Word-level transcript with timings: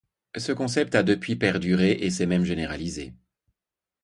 Ce 0.35 0.51
concept 0.51 0.95
a 0.95 1.03
depuis 1.03 1.35
perduré, 1.35 1.91
et 1.91 2.09
s'est 2.09 2.25
même 2.25 2.43
généralisé. 2.43 3.13